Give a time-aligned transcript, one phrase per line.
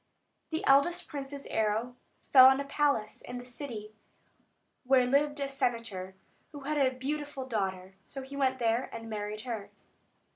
[0.49, 1.95] The eldest prince's arrow
[2.33, 3.93] fell on a palace in the city,
[4.83, 6.15] where lived a senator,
[6.51, 9.69] who had a beautiful daughter; so he went there, and married her.